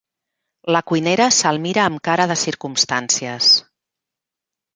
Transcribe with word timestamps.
La 0.75 0.79
cuinera 0.91 1.27
se'l 1.39 1.59
mira 1.65 1.83
amb 1.89 2.01
cara 2.09 2.27
de 2.33 2.39
circumstàncies. 2.45 3.53